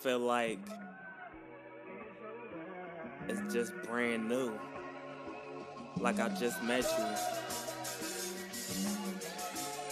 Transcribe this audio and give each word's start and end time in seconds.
feel 0.00 0.18
like 0.18 0.58
it's 3.28 3.52
just 3.52 3.72
brand 3.84 4.28
new. 4.28 4.52
Like 5.98 6.20
I 6.20 6.28
just 6.30 6.62
met 6.62 6.84
you. 6.84 7.04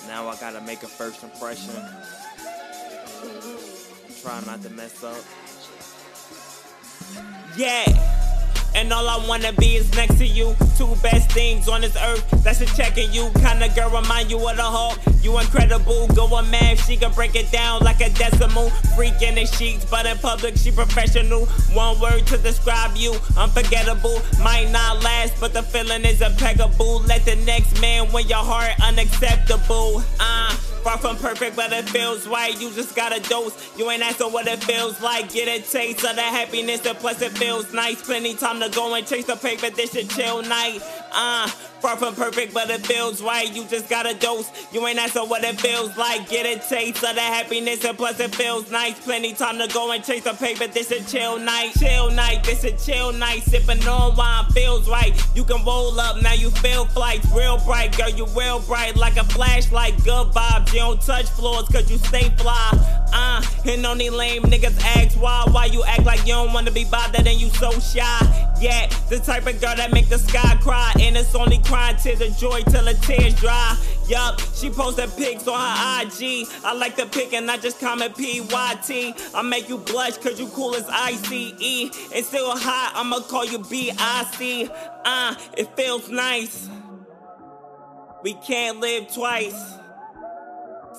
Now 0.08 0.28
I 0.28 0.36
gotta 0.36 0.60
make 0.60 0.82
a 0.82 0.88
first 0.88 1.22
impression. 1.22 1.74
Try 4.22 4.40
not 4.46 4.62
to 4.62 4.70
mess 4.70 5.02
up. 5.02 5.16
Yeah. 7.56 8.21
And 8.82 8.92
all 8.92 9.08
I 9.08 9.24
wanna 9.28 9.52
be 9.52 9.76
is 9.76 9.94
next 9.94 10.18
to 10.18 10.26
you. 10.26 10.56
Two 10.76 10.96
best 11.04 11.30
things 11.30 11.68
on 11.68 11.82
this 11.82 11.94
earth, 11.96 12.28
that's 12.42 12.60
a 12.62 12.66
checking 12.66 13.12
you. 13.12 13.30
Kinda 13.36 13.68
girl 13.76 13.90
remind 13.90 14.28
you 14.28 14.38
of 14.48 14.56
the 14.56 14.62
Hulk. 14.64 14.98
You 15.22 15.38
incredible, 15.38 16.08
go 16.08 16.26
a 16.34 16.42
man, 16.42 16.76
she 16.76 16.96
can 16.96 17.12
break 17.12 17.36
it 17.36 17.48
down 17.52 17.82
like 17.82 18.00
a 18.00 18.10
decimal. 18.10 18.70
Freak 18.96 19.22
in 19.22 19.36
the 19.36 19.46
sheets, 19.46 19.84
but 19.84 20.04
in 20.04 20.18
public 20.18 20.56
she 20.56 20.72
professional. 20.72 21.46
One 21.74 22.00
word 22.00 22.26
to 22.26 22.38
describe 22.38 22.96
you, 22.96 23.14
unforgettable. 23.36 24.20
Might 24.42 24.72
not 24.72 25.00
last, 25.04 25.34
but 25.38 25.54
the 25.54 25.62
feeling 25.62 26.04
is 26.04 26.20
impeccable. 26.20 27.02
Let 27.02 27.24
the 27.24 27.36
next 27.36 27.80
man 27.80 28.10
win 28.10 28.26
your 28.26 28.38
heart, 28.38 28.72
unacceptable. 28.82 30.02
Uh, 30.18 30.56
Far 30.82 30.98
from 30.98 31.16
perfect, 31.16 31.54
but 31.54 31.72
it 31.72 31.88
feels 31.88 32.26
right. 32.26 32.60
You 32.60 32.68
just 32.72 32.96
got 32.96 33.16
a 33.16 33.20
dose. 33.28 33.54
You 33.78 33.88
ain't 33.88 34.02
asking 34.02 34.32
what 34.32 34.48
it 34.48 34.64
feels 34.64 35.00
like. 35.00 35.32
Get 35.32 35.46
a 35.46 35.62
taste 35.62 36.04
of 36.04 36.16
the 36.16 36.22
happiness, 36.22 36.84
and 36.84 36.98
plus 36.98 37.22
it 37.22 37.30
feels 37.30 37.72
nice. 37.72 38.02
Plenty 38.02 38.34
time 38.34 38.58
to 38.60 38.68
go 38.68 38.92
and 38.94 39.06
chase 39.06 39.26
the 39.26 39.36
paper. 39.36 39.70
This 39.70 39.92
should 39.92 40.10
chill 40.10 40.42
night. 40.42 40.80
Uh, 41.14 41.46
far 41.82 41.96
from 41.96 42.14
perfect, 42.14 42.54
but 42.54 42.70
it 42.70 42.86
feels 42.86 43.20
right. 43.22 43.52
You 43.52 43.64
just 43.64 43.90
got 43.90 44.06
a 44.06 44.14
dose. 44.14 44.50
You 44.72 44.86
ain't 44.86 44.98
asking 44.98 45.28
what 45.28 45.44
it 45.44 45.60
feels 45.60 45.96
like. 45.96 46.28
Get 46.28 46.46
a 46.46 46.58
taste 46.66 47.04
of 47.04 47.14
the 47.14 47.20
happiness, 47.20 47.84
and 47.84 47.96
plus 47.96 48.18
it 48.20 48.34
feels 48.34 48.70
nice. 48.70 48.98
Plenty 49.00 49.34
time 49.34 49.58
to 49.58 49.68
go 49.68 49.90
and 49.92 50.02
chase 50.02 50.24
the 50.24 50.32
paper. 50.32 50.66
This 50.66 50.90
a 50.90 51.02
chill 51.04 51.38
night. 51.38 51.72
Chill 51.78 52.10
night. 52.10 52.44
This 52.44 52.64
a 52.64 52.72
chill 52.72 53.12
night. 53.12 53.42
Sipping 53.42 53.86
on 53.86 54.16
wine 54.16 54.50
feels 54.52 54.88
right. 54.88 55.12
You 55.34 55.44
can 55.44 55.64
roll 55.64 55.98
up 56.00 56.22
now. 56.22 56.32
You 56.32 56.50
feel 56.50 56.86
flights 56.86 57.26
real 57.34 57.58
bright, 57.58 57.96
girl. 57.96 58.08
You 58.08 58.26
real 58.36 58.60
bright 58.60 58.96
like 58.96 59.16
a 59.16 59.24
flashlight. 59.24 59.96
Good 60.04 60.28
vibes. 60.28 60.72
You 60.72 60.80
don't 60.80 61.02
touch 61.02 61.28
floors 61.30 61.68
cause 61.68 61.90
you 61.90 61.98
stay 61.98 62.30
fly. 62.38 62.70
Uh, 63.12 63.42
and 63.66 63.84
only 63.84 64.08
lame 64.08 64.42
niggas 64.44 64.80
ask 64.96 65.20
why. 65.20 65.44
Why 65.50 65.66
you 65.66 65.84
act 65.84 66.04
like 66.04 66.20
you 66.20 66.32
don't 66.32 66.52
wanna 66.52 66.70
be 66.70 66.84
bothered 66.84 67.26
and 67.26 67.38
you 67.40 67.50
so 67.50 67.70
shy. 67.80 68.48
Yeah, 68.60 68.88
the 69.10 69.18
type 69.18 69.46
of 69.46 69.60
girl 69.60 69.74
that 69.76 69.92
make 69.92 70.08
the 70.08 70.18
sky 70.18 70.56
cry. 70.62 70.92
And 71.02 71.16
it's 71.16 71.34
only 71.34 71.58
crying 71.58 71.96
tears 71.96 72.20
of 72.20 72.36
joy 72.38 72.62
till 72.62 72.84
the 72.84 72.94
tears 72.94 73.34
dry. 73.34 73.76
Yup, 74.06 74.40
she 74.54 74.70
posted 74.70 75.10
pics 75.16 75.48
on 75.48 75.58
her 75.58 76.06
IG. 76.06 76.46
I 76.64 76.74
like 76.74 76.94
the 76.94 77.06
pic 77.06 77.32
and 77.32 77.50
I 77.50 77.56
just 77.56 77.80
comment 77.80 78.16
PYT. 78.16 79.34
I 79.34 79.42
make 79.42 79.68
you 79.68 79.78
blush 79.78 80.16
cause 80.18 80.38
you 80.38 80.46
cool 80.48 80.76
as 80.76 80.88
ICE. 80.88 82.10
And 82.14 82.24
still 82.24 82.56
hot, 82.56 82.92
I'ma 82.94 83.18
call 83.20 83.44
you 83.44 83.58
BIC. 83.58 84.70
Uh, 85.04 85.34
it 85.58 85.76
feels 85.76 86.08
nice. 86.08 86.68
We 88.22 88.34
can't 88.34 88.78
live 88.78 89.12
twice. 89.12 89.74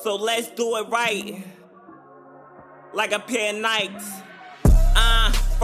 So 0.02 0.16
let's 0.18 0.50
do 0.50 0.76
it 0.78 0.90
right. 0.90 1.42
Like 2.94 3.14
a 3.14 3.20
pair 3.20 3.56
of 3.56 3.62
Nikes. 3.62 4.24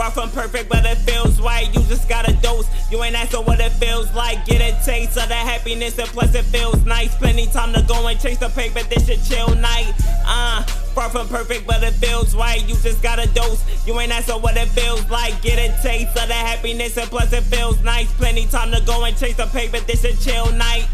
Far 0.00 0.10
from 0.12 0.30
perfect, 0.30 0.70
but 0.70 0.86
it 0.86 0.96
feels 0.96 1.38
right. 1.42 1.66
You 1.74 1.82
just 1.82 2.08
got 2.08 2.26
a 2.26 2.32
dose. 2.40 2.66
You 2.90 3.04
ain't 3.04 3.14
asking 3.14 3.44
what 3.44 3.60
it 3.60 3.68
feels 3.72 4.10
like. 4.14 4.46
Get 4.46 4.62
a 4.62 4.72
taste 4.82 5.18
of 5.18 5.28
the 5.28 5.34
happiness, 5.34 5.98
and 5.98 6.08
plus 6.08 6.34
it 6.34 6.46
feels 6.46 6.82
nice. 6.86 7.14
Plenty 7.16 7.48
time 7.48 7.74
to 7.74 7.82
go 7.82 8.06
and 8.06 8.18
chase 8.18 8.38
the 8.38 8.48
paper. 8.48 8.82
This 8.84 9.06
should 9.06 9.22
chill 9.22 9.54
night. 9.56 9.92
Uh, 10.24 10.62
far 10.94 11.10
from 11.10 11.28
perfect, 11.28 11.66
but 11.66 11.82
it 11.82 11.92
feels 11.92 12.34
right. 12.34 12.66
You 12.66 12.76
just 12.76 13.02
got 13.02 13.22
a 13.22 13.28
dose. 13.34 13.62
You 13.86 14.00
ain't 14.00 14.10
asking 14.10 14.40
what 14.40 14.56
it 14.56 14.68
feels 14.68 15.06
like. 15.10 15.42
Get 15.42 15.58
a 15.58 15.68
taste 15.82 16.16
of 16.16 16.28
the 16.28 16.34
happiness, 16.34 16.96
and 16.96 17.10
plus 17.10 17.34
it 17.34 17.42
feels 17.42 17.78
nice. 17.82 18.10
Plenty 18.14 18.46
time 18.46 18.72
to 18.72 18.80
go 18.86 19.04
and 19.04 19.14
chase 19.18 19.36
the 19.36 19.48
paper. 19.48 19.80
This 19.80 20.00
should 20.00 20.18
chill 20.18 20.50
night. 20.52 20.88